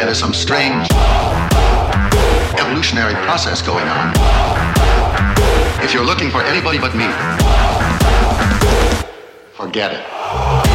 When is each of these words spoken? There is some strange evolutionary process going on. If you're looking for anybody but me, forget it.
There 0.00 0.08
is 0.08 0.18
some 0.18 0.32
strange 0.32 0.88
evolutionary 2.58 3.12
process 3.26 3.60
going 3.60 3.86
on. 3.86 4.14
If 5.84 5.92
you're 5.92 6.06
looking 6.06 6.30
for 6.30 6.42
anybody 6.42 6.78
but 6.78 6.96
me, 6.96 7.04
forget 9.52 9.92
it. 9.92 10.69